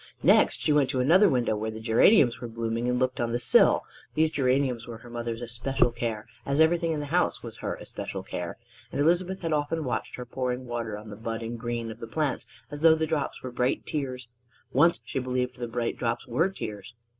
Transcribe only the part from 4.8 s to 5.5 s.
were her mother's